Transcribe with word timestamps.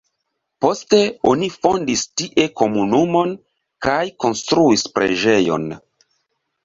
Poste 0.65 1.01
oni 1.31 1.49
fondis 1.65 2.05
tie 2.21 2.47
komunumon 2.61 3.35
kaj 3.87 4.01
konstruis 4.25 4.87
preĝejon. 4.97 5.69